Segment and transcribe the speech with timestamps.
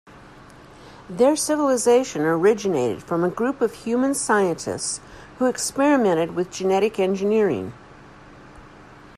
[1.11, 4.99] Their civilization originated from a group of human scientists
[5.37, 7.71] who experimented with genetic engineering.